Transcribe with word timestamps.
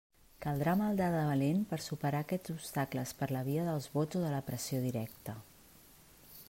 Caldrà 0.43 0.71
maldar 0.77 1.09
de 1.15 1.19
valent 1.27 1.59
per 1.73 1.79
superar 1.87 2.21
aquests 2.25 2.55
obstacles 2.55 3.13
per 3.21 3.29
la 3.37 3.45
via 3.51 3.67
dels 3.69 3.87
vots 3.99 4.21
o 4.21 4.25
de 4.27 4.35
la 4.37 4.43
pressió 4.51 4.83
directa. 4.89 5.37